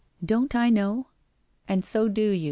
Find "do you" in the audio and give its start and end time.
2.07-2.39